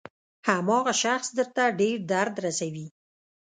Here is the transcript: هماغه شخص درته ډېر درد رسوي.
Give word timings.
هماغه 0.47 0.93
شخص 1.03 1.27
درته 1.37 1.63
ډېر 1.79 1.97
درد 2.11 2.35
رسوي. 2.45 2.87